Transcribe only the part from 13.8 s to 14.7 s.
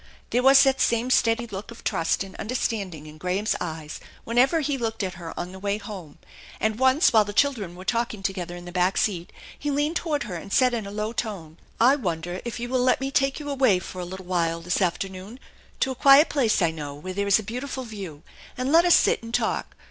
a little while